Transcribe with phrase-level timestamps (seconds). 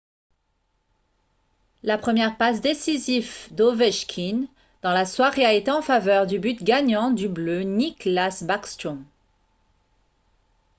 [1.83, 4.47] la première passe décisive d’ovechkin
[4.81, 9.05] dans la soirée a été en faveur du but gagnant du bleu nicklas backstrom;